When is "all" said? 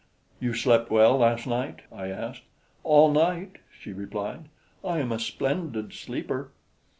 2.83-3.11